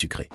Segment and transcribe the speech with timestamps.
[0.00, 0.28] sucré.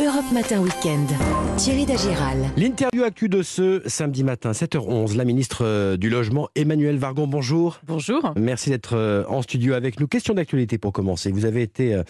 [0.00, 1.08] Europe Matin Weekend.
[1.56, 2.36] Thierry Dagiral.
[2.56, 5.16] L'interview actu de ce samedi matin, 7h11.
[5.16, 7.80] La ministre euh, du Logement, Emmanuel Vargon, bonjour.
[7.86, 8.34] Bonjour.
[8.36, 10.08] Merci d'être euh, en studio avec nous.
[10.08, 11.30] Question d'actualité pour commencer.
[11.30, 12.02] Vous avez été euh,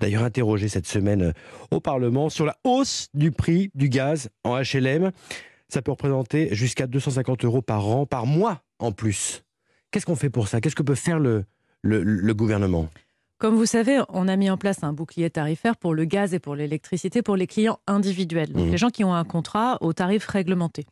[0.00, 1.32] d'ailleurs interrogé cette semaine
[1.70, 5.12] au Parlement sur la hausse du prix du gaz en HLM.
[5.68, 9.44] Ça peut représenter jusqu'à 250 euros par an, par mois en plus.
[9.92, 10.60] Qu'est-ce qu'on fait pour ça?
[10.60, 11.44] Qu'est-ce que peut faire le,
[11.82, 12.88] le, le gouvernement?
[13.38, 16.38] Comme vous savez, on a mis en place un bouclier tarifaire pour le gaz et
[16.38, 18.70] pour l'électricité pour les clients individuels, donc Mmh.
[18.70, 20.86] les gens qui ont un contrat au tarif réglementé.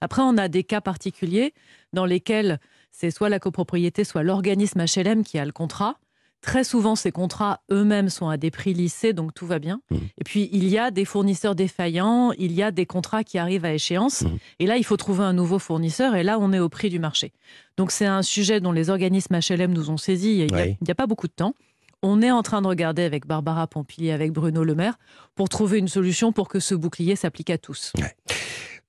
[0.00, 1.54] Après, on a des cas particuliers
[1.92, 2.58] dans lesquels
[2.90, 5.96] c'est soit la copropriété, soit l'organisme HLM qui a le contrat.
[6.42, 9.80] Très souvent, ces contrats eux-mêmes sont à des prix lissés, donc tout va bien.
[9.90, 9.96] Mmh.
[10.18, 13.64] Et puis, il y a des fournisseurs défaillants, il y a des contrats qui arrivent
[13.64, 14.22] à échéance.
[14.22, 14.36] Mmh.
[14.60, 16.98] Et là, il faut trouver un nouveau fournisseur, et là, on est au prix du
[16.98, 17.32] marché.
[17.78, 20.76] Donc, c'est un sujet dont les organismes HLM nous ont saisi il n'y Oui.
[20.90, 21.54] a pas beaucoup de temps.
[22.02, 24.98] On est en train de regarder avec Barbara Pompili, avec Bruno Le Maire,
[25.34, 27.92] pour trouver une solution pour que ce bouclier s'applique à tous.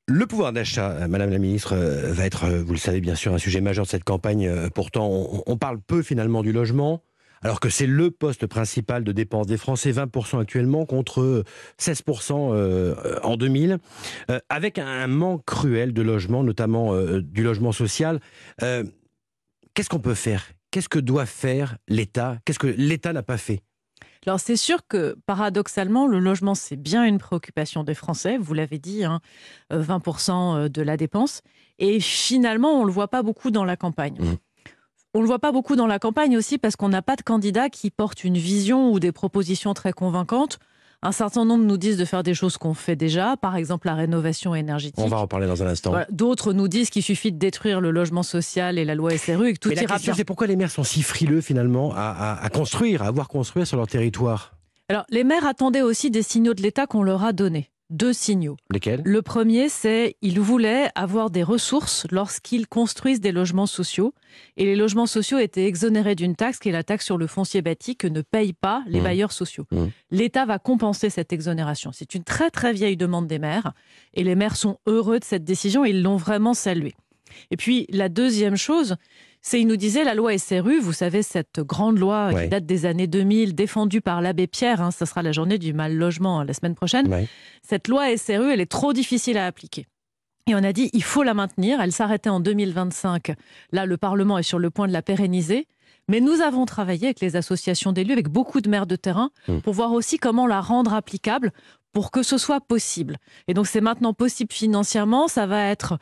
[0.09, 3.15] Le pouvoir d'achat, euh, Madame la Ministre, euh, va être, euh, vous le savez bien
[3.15, 4.49] sûr, un sujet majeur de cette campagne.
[4.73, 5.09] Pourtant,
[5.45, 7.03] on, parle peu finalement du logement,
[7.41, 11.43] alors que c'est le poste principal de dépenses des Français, 20% actuellement contre
[11.79, 13.77] 16% euh, en 2000,
[14.29, 18.19] euh, avec un manque cruel de logement, notamment du logement social.
[18.59, 20.43] Qu'est-ce qu'on peut faire
[20.77, 22.37] Qu'est-ce que doit faire l'État?
[22.45, 23.63] Qu'est-ce que l'État n'a pas fait?
[24.27, 28.77] Alors c'est sûr que paradoxalement, le logement, c'est bien une préoccupation des Français, vous l'avez
[28.77, 29.19] dit, hein,
[29.73, 31.41] euh, 20% de la dépense.
[31.79, 34.17] Et finalement, on ne le voit pas beaucoup dans la campagne.
[34.19, 34.37] Mhm.
[35.15, 37.23] On ne le voit pas beaucoup dans la campagne aussi parce qu'on n'a pas de
[37.23, 40.59] candidat qui porte une vision ou des propositions très convaincantes.
[41.03, 43.93] Un certain nombre nous disent de faire des choses qu'on fait déjà, par exemple la
[43.93, 44.95] rénovation énergétique.
[44.97, 45.91] On va en reparler dans un instant.
[45.91, 46.07] Voilà.
[46.09, 49.53] D'autres nous disent qu'il suffit de détruire le logement social et la loi SRU et
[49.53, 50.17] que tout Mais la ira question, bien.
[50.17, 53.67] c'est pourquoi les maires sont si frileux finalement à, à- à construire, à avoir construire
[53.67, 54.53] sur leur territoire?
[54.89, 57.69] Alors, les maires attendaient aussi des signaux de l'État qu'on leur a donnés.
[57.89, 58.57] Deux signaux.
[58.69, 59.01] Lesquels?
[59.05, 64.13] Le premier, c'est ils voulaient avoir des ressources lorsqu'ils construisent des logements sociaux.
[64.57, 67.61] Et les logements sociaux étaient exonérés d'une taxe qui est la taxe sur le foncier
[67.61, 69.03] bâti que ne payent pas les Mmh.
[69.03, 69.65] bailleurs sociaux.
[69.71, 69.85] Mmh.
[70.11, 71.91] L'État va compenser cette exonération.
[71.93, 73.71] C'est une très très vieille demande des maires.
[74.13, 75.85] Et les maires sont heureux de cette décision.
[75.85, 76.95] Ils l'ont vraiment saluée.
[77.51, 78.95] Et puis la deuxième chose,
[79.41, 82.43] c'est ils nous disaient la loi SRU, vous savez cette grande loi Ouais.
[82.43, 84.81] qui date des années 2000, défendue par l'abbé Pierre.
[84.81, 87.27] Hein, ça sera la journée du mal logement hein, la semaine prochaine Ouais.
[87.63, 89.85] cette loi SRU, elle est trop difficile à appliquer.
[90.49, 91.81] Et on a dit, il faut la maintenir.
[91.81, 93.33] Elle s'arrêtait en 2025.
[93.73, 95.67] Là, le Parlement est sur le point de la pérenniser.
[96.09, 99.59] Mais nous avons travaillé avec les associations d'élus, avec beaucoup de maires de terrain, Mm.
[99.59, 101.51] pour voir aussi comment la rendre applicable
[101.91, 103.17] pour que ce soit possible.
[103.49, 105.27] Et donc, c'est maintenant possible financièrement.
[105.27, 105.97] Ça va être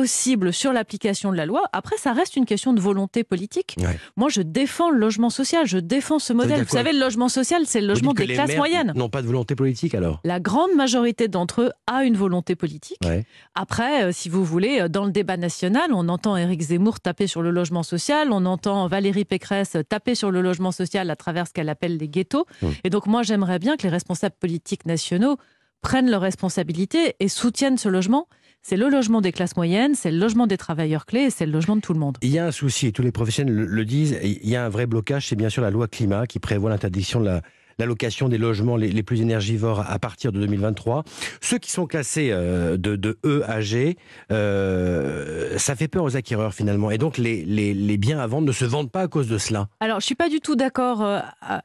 [0.00, 1.62] possible sur l'application de la loi.
[1.72, 3.76] Après, ça reste une question de volonté politique.
[3.78, 3.98] Ouais.
[4.16, 5.66] Moi, je défends le logement social.
[5.66, 6.64] Je défends ce modèle.
[6.64, 8.92] Vous savez, le logement social, c'est le logement des classes moyennes.
[8.94, 10.20] N'ont pas de volonté politique alors?
[10.22, 12.98] La grande majorité d'entre eux a une volonté politique.
[13.06, 13.24] Ouais.
[13.54, 17.26] Après, euh, si vous voulez, euh, dans le débat national, on entend Éric Zemmour taper
[17.26, 21.46] sur le logement social, on entend Valérie Pécresse taper sur le logement social à travers
[21.46, 22.44] ce qu'elle appelle les ghettos.
[22.60, 22.66] Mmh.
[22.84, 25.38] Et donc moi, j'aimerais bien que les responsables politiques nationaux
[25.80, 28.28] prennent leurs responsabilités et soutiennent ce logement.
[28.68, 31.52] C'est le logement des classes moyennes, c'est le logement des travailleurs clés et c'est le
[31.52, 32.18] logement de tout le monde.
[32.20, 34.68] Il y a un souci, et tous les professionnels le, disent, il y a un
[34.68, 37.42] vrai blocage, c'est bien sûr la loi climat qui prévoit l'interdiction de la
[37.78, 41.04] l'allocation des logements les, les plus énergivores à partir de 2023.
[41.40, 43.96] Ceux qui sont classés euh, de, de E à G,
[44.32, 46.90] euh, ça fait peur aux acquéreurs finalement.
[46.90, 49.38] Et donc les, les, les biens à vendre ne se vendent pas à cause de
[49.38, 49.68] cela.
[49.78, 51.20] Alors, je suis pas du tout d'accord euh,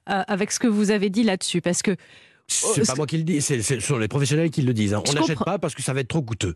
[0.06, 1.96] avec ce que vous avez dit là-dessus, parce que
[2.48, 4.94] C'est Euh, pas moi qui le dis, ce sont les professionnels qui le disent.
[4.94, 5.02] hein.
[5.10, 6.56] On n'achète pas parce que ça va être trop coûteux.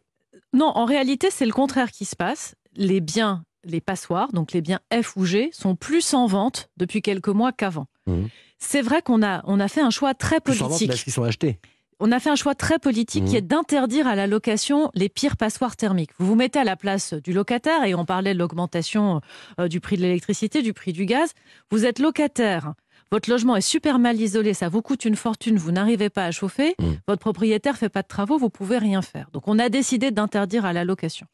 [0.56, 2.56] Non, en réalité, c'est le contraire qui se passe.
[2.76, 7.02] Les biens, les passoires, donc les biens F ou G, sont plus en vente depuis
[7.02, 7.88] quelques mois qu'avant.
[8.08, 8.30] Mhm.
[8.58, 11.10] C'est vrai qu'on a, on a fait un choix très Plus en vente politique.
[11.12, 11.60] sont achetés.
[12.00, 13.30] On a fait un choix très politique Mhm.
[13.30, 16.12] qui est d'interdire à la location les pires passoires thermiques.
[16.20, 19.22] Vous vous mettez à la place du locataire et on parlait de l'augmentation
[19.60, 21.32] euh, du prix de l'électricité, du prix du gaz.
[21.72, 22.74] Vous êtes locataire.
[23.12, 26.32] Votre logement est super mal isolé, ça vous coûte une fortune, vous n'arrivez pas à
[26.32, 26.98] chauffer, Mhm.
[27.08, 29.30] votre propriétaire fait pas de travaux, vous pouvez rien faire.
[29.32, 31.28] Donc on a décidé d'interdire à la location.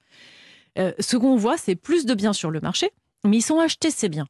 [0.78, 2.90] Euh, ce qu'on voit, c'est plus de biens sur le marché,
[3.26, 4.28] mais ils sont achetés ces biens.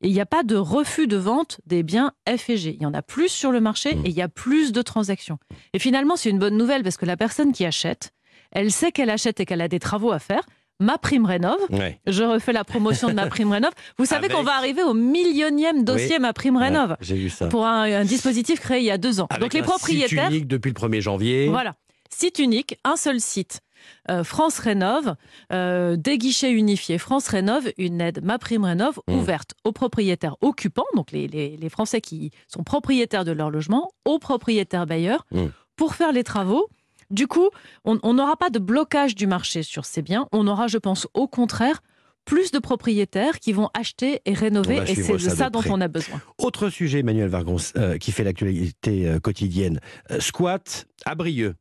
[0.00, 2.76] Et il n'y a pas de refus de vente des biens F et G.
[2.78, 4.06] Il y en a plus sur le marché Mmh.
[4.06, 5.38] et il y a plus de transactions.
[5.72, 8.12] Et finalement, c'est une bonne nouvelle parce que la personne qui achète,
[8.52, 10.42] elle sait qu'elle achète et qu'elle a des travaux à faire.
[10.80, 11.98] Ma prime rénove, Ouais.
[12.06, 13.72] je refais la promotion de ma prime rénove.
[13.98, 16.20] Vous savez Avec- qu'on va arriver au millionième dossier Oui.
[16.22, 17.48] ma prime rénove Ouais, J'ai vu ça.
[17.48, 19.26] pour un, un dispositif créé il y a deux ans.
[19.30, 21.48] Avec Donc les un site propriétaires, unique depuis le 1er janvier.
[21.48, 21.74] voilà.
[22.10, 23.60] Site unique, un seul site.
[24.10, 25.14] Euh, France Rénove,
[25.52, 26.98] euh, des guichets unifiés.
[26.98, 29.14] France Rénove, une aide Ma Prime Rénove Mmh.
[29.14, 33.90] ouverte aux propriétaires occupants, donc les, les- les Français qui sont propriétaires de leur logement,
[34.04, 35.46] aux propriétaires bailleurs, Mmh.
[35.76, 36.68] pour faire les travaux.
[37.10, 37.48] Du coup,
[37.84, 40.26] on n'aura pas de blocage du marché sur ces biens.
[40.32, 41.80] On aura, je pense, au contraire,
[42.28, 44.82] plus de propriétaires qui vont acheter et rénover.
[44.86, 45.70] Et c'est de ça dont près.
[45.70, 46.20] on a besoin.
[46.36, 49.80] Autre sujet, Emmanuel Vargon, euh, qui fait l'actualité euh, quotidienne.
[50.10, 51.54] Euh, squat à Brieux,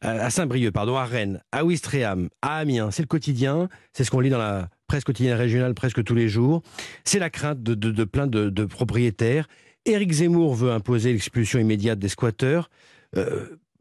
[0.00, 2.90] à Saint-Brieuc, pardon, à Rennes, à Ouistreham, à Amiens.
[2.90, 6.28] C'est le quotidien, c'est ce qu'on lit dans la presse quotidienne régionale presque tous les
[6.28, 6.62] jours.
[7.04, 9.46] C'est la crainte de, de, de plein de, de propriétaires.
[9.84, 12.70] Éric Zemmour veut imposer l'expulsion immédiate des squatteurs.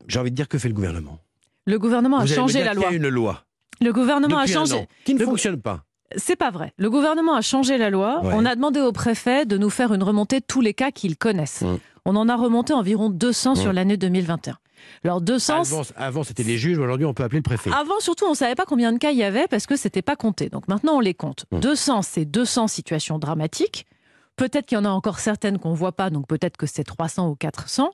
[0.08, 1.20] J'ai envie de dire que fait le gouvernement?
[1.66, 2.90] Le gouvernement a Vous changé la qu'il y loi.
[2.92, 3.44] a une loi
[3.82, 4.76] Le gouvernement a changé.
[4.76, 5.84] an, qui ne Le- fonctionne pas.
[6.18, 6.74] C'est pas vrai.
[6.78, 8.22] Le gouvernement a changé la loi.
[8.24, 8.34] Ouais.
[8.36, 11.18] On a demandé au préfet de nous faire une remontée de tous les cas qu'ils
[11.18, 11.64] connaissent.
[12.06, 14.58] On en a remonté environ 200 sur l'année 2021.
[15.06, 17.72] Alors 200, Avant, avant, c'était les juges, aujourd'hui on peut appeler le préfet.
[17.72, 20.02] Avant, surtout, on ne savait pas combien de cas il y avait parce que c'était
[20.02, 20.50] pas compté.
[20.50, 21.46] Donc maintenant, on les compte.
[21.54, 21.62] Hum.
[21.62, 23.86] 200, c'est 200 situations dramatiques.
[24.36, 27.30] Peut-être qu'il y en a encore certaines qu'on voit pas, donc peut-être que c'est 300
[27.30, 27.92] ou 400.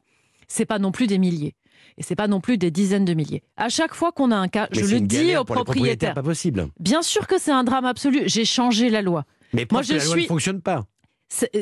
[0.47, 1.53] C'est pas non plus des milliers.
[1.97, 3.43] Et c'est pas non plus des dizaines de milliers.
[3.57, 6.13] À chaque fois qu'on a un cas, Mais je le dis aux propriétaires.
[6.13, 6.67] Pas possible.
[6.79, 8.21] Bien sûr que c'est un drame absolu.
[8.25, 9.25] J'ai changé la loi.
[9.53, 10.85] Mais Moi, je que la loi suis- ne fonctionne pas?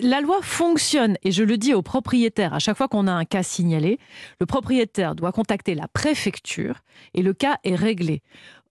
[0.01, 3.25] La loi fonctionne et je le dis aux propriétaires, à chaque fois qu'on a un
[3.25, 3.99] cas signalé,
[4.39, 6.75] le propriétaire doit contacter la préfecture
[7.13, 8.21] et le cas est réglé.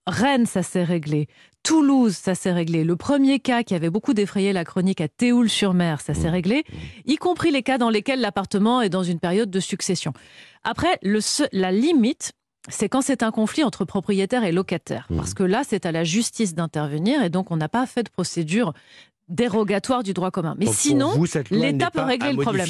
[0.07, 1.27] Rennes, ça s'est réglé.
[1.67, 2.85] Toulouse, ça s'est réglé.
[2.85, 6.63] Le premier cas qui avait beaucoup défrayé la chronique à Théoul-sur-Mer, ça s'est réglé,
[7.05, 10.13] y compris les cas dans lesquels l'appartement est dans une période de succession.
[10.63, 11.19] Après, le
[11.51, 12.31] la limite,
[12.69, 15.07] c'est quand c'est un conflit entre propriétaire et locataire.
[15.09, 15.17] Mmh.
[15.17, 18.09] Parce que là, c'est à la justice d'intervenir et donc on n'a pas fait de
[18.09, 18.71] procédure
[19.29, 20.55] dérogatoire du droit commun.
[20.57, 22.67] Mais Donc, sinon, l'État peut régler le problème.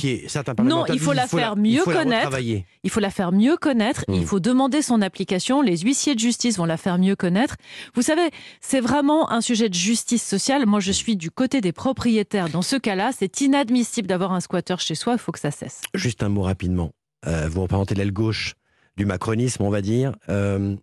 [0.63, 2.39] Non, il faut la faire mieux il faut la connaître.
[2.39, 6.57] il faut la faire mieux connaître, il faut demander son application, les huissiers de justice
[6.57, 7.56] vont la faire mieux connaître.
[7.94, 8.30] Vous savez,
[8.62, 10.65] c'est vraiment un sujet de justice sociale.
[10.65, 12.50] Moi, je suis du côté des propriétaires.
[12.50, 15.81] Dans ce cas-là, c'est inadmissible d'avoir un squatteur chez soi, il faut que ça cesse.
[15.94, 16.92] Juste un mot rapidement.
[17.25, 18.56] Euh, vous représentez l'aile gauche
[18.95, 20.13] du macronisme, on va dire.
[20.30, 20.75] Euh,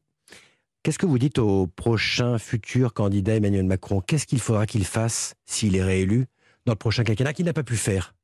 [0.85, 4.03] Qu'est-ce que vous dites au prochain futur candidat Emmanuel Macron?
[4.03, 6.27] Qu'est-ce qu'il faudra qu'il fasse s'il est réélu
[6.67, 8.15] dans le prochain quinquennat qu'il n'a pas pu faire?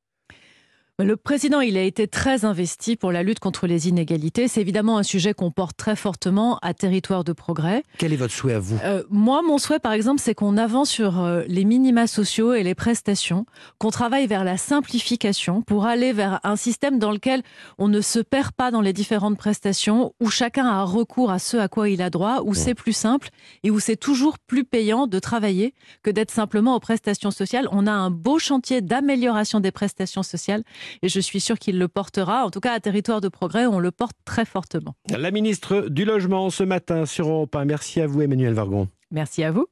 [1.03, 4.49] Le président, il a été très investi pour la lutte contre les inégalités.
[4.49, 7.83] C'est évidemment un sujet qu'on porte très fortement à territoire de progrès.
[7.97, 8.79] Quel est votre souhait à vous?
[8.85, 12.63] Euh, moi, mon souhait, par exemple, c'est qu'on avance sur euh, les minima sociaux et
[12.63, 13.47] les prestations,
[13.79, 17.43] qu'on travaille vers la simplification pour aller vers un système dans lequel
[17.79, 21.57] on ne se perd pas dans les différentes prestations, où chacun a recours à ce
[21.57, 23.31] à quoi il a droit, où c'est plus simple
[23.63, 27.69] et où c'est toujours plus payant de travailler que d'être simplement aux prestations sociales.
[27.73, 30.63] On a un beau chantier d'amélioration des prestations sociales
[31.03, 32.45] et je suis sûre qu'il le portera.
[32.45, 34.95] En tout cas, à territoire de progrès, on le porte très fortement.
[35.11, 37.65] La ministre du Logement ce matin sur Europe 1.
[37.65, 38.89] Merci à vous Emmanuel Vargon.
[39.11, 39.67] Merci à vous.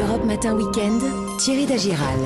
[0.00, 1.00] Europe Matin Weekend,
[1.38, 2.18] Thierry Dagiral.